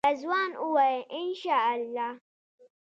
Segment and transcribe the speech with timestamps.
[0.07, 2.09] رضوان وویل انشاالله.